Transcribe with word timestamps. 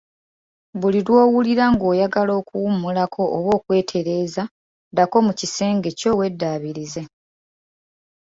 Buli 0.79 0.99
lw‘owulira 1.07 1.65
ng‘oyagala 1.73 2.31
okuwummulako 2.41 3.21
oba 3.37 3.51
okwetereza 3.57 4.43
ddako 4.93 5.17
mu 5.25 5.33
kisenge 5.39 5.89
kyo 5.99 6.11
weddabiriza. 6.19 7.01